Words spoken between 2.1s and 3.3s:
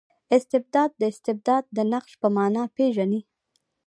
په مانا پېژني.